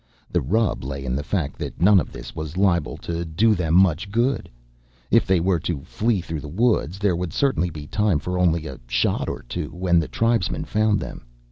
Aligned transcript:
The 0.31 0.41
rub 0.41 0.83
lay 0.83 1.05
in 1.05 1.15
the 1.15 1.21
fact 1.21 1.59
that 1.59 1.79
none 1.79 1.99
of 1.99 2.11
this 2.11 2.35
was 2.35 2.57
liable 2.57 2.97
to 3.05 3.23
do 3.23 3.53
them 3.53 3.75
much 3.75 4.09
good. 4.09 4.49
If 5.11 5.27
they 5.27 5.39
were 5.39 5.59
to 5.59 5.81
flee 5.83 6.21
through 6.21 6.39
the 6.39 6.47
woods, 6.47 6.97
there 6.97 7.15
would 7.15 7.33
certainly 7.33 7.69
be 7.69 7.85
time 7.85 8.17
for 8.17 8.39
only 8.39 8.65
a 8.65 8.79
shot 8.87 9.29
or 9.29 9.43
two 9.43 9.69
when 9.69 9.99
the 9.99 10.07
tribesmen 10.07 10.65
found 10.65 10.99
them. 11.01 11.23